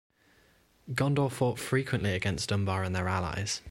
Gondor 0.91 1.31
fought 1.31 1.59
frequently 1.59 2.15
against 2.15 2.51
Umbar 2.51 2.81
and 2.83 2.95
their 2.95 3.07
allies. 3.07 3.59